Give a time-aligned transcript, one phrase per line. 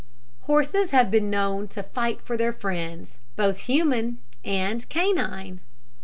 [0.45, 5.59] Horses have been known to fight for their friends, both human and canine.